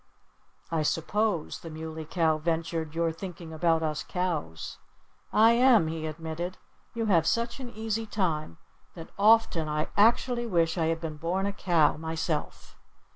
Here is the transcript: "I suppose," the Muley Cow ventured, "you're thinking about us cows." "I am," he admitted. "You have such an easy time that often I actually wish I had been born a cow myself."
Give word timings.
"I 0.71 0.81
suppose," 0.81 1.59
the 1.59 1.69
Muley 1.69 2.05
Cow 2.05 2.39
ventured, 2.39 2.95
"you're 2.95 3.11
thinking 3.11 3.53
about 3.53 3.83
us 3.83 4.01
cows." 4.01 4.79
"I 5.31 5.51
am," 5.51 5.85
he 5.89 6.07
admitted. 6.07 6.57
"You 6.95 7.05
have 7.05 7.27
such 7.27 7.59
an 7.59 7.69
easy 7.75 8.07
time 8.07 8.57
that 8.95 9.11
often 9.19 9.69
I 9.69 9.89
actually 9.95 10.47
wish 10.47 10.75
I 10.75 10.87
had 10.87 11.01
been 11.01 11.17
born 11.17 11.45
a 11.45 11.53
cow 11.53 11.97
myself." 11.97 12.75